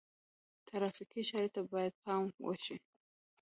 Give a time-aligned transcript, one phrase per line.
[0.67, 2.77] ترافیکي اشارې ته باید پام وشي.